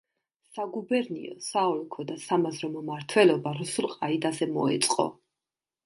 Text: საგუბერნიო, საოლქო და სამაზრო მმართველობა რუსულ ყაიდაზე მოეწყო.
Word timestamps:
საგუბერნიო, 0.53 1.35
საოლქო 1.49 2.05
და 2.13 2.17
სამაზრო 2.25 2.73
მმართველობა 2.79 3.55
რუსულ 3.61 3.93
ყაიდაზე 3.99 4.53
მოეწყო. 4.59 5.11